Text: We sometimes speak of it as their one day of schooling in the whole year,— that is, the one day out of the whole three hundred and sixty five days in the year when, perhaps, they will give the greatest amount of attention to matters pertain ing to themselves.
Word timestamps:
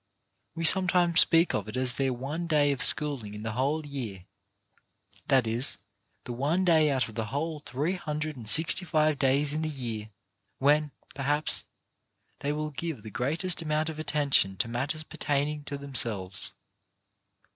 We 0.55 0.63
sometimes 0.65 1.19
speak 1.21 1.53
of 1.53 1.67
it 1.67 1.77
as 1.77 1.93
their 1.93 2.11
one 2.11 2.47
day 2.47 2.71
of 2.71 2.81
schooling 2.81 3.35
in 3.35 3.43
the 3.43 3.51
whole 3.51 3.85
year,— 3.85 4.25
that 5.27 5.45
is, 5.45 5.77
the 6.23 6.33
one 6.33 6.65
day 6.65 6.89
out 6.89 7.07
of 7.07 7.13
the 7.13 7.27
whole 7.27 7.59
three 7.59 7.93
hundred 7.97 8.35
and 8.35 8.49
sixty 8.49 8.83
five 8.83 9.19
days 9.19 9.53
in 9.53 9.61
the 9.61 9.69
year 9.69 10.09
when, 10.57 10.89
perhaps, 11.13 11.65
they 12.39 12.51
will 12.51 12.71
give 12.71 13.03
the 13.03 13.11
greatest 13.11 13.61
amount 13.61 13.89
of 13.89 13.99
attention 13.99 14.57
to 14.57 14.67
matters 14.67 15.03
pertain 15.03 15.47
ing 15.47 15.63
to 15.65 15.77
themselves. 15.77 16.51